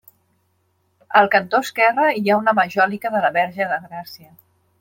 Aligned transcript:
Al 1.19 1.29
cantó 1.35 1.59
esquerre 1.65 2.07
hi 2.21 2.25
ha 2.31 2.39
una 2.45 2.57
Majòlica 2.63 3.15
de 3.17 3.25
la 3.27 3.33
Verge 3.39 3.73
de 3.75 3.81
Gràcia. 3.87 4.31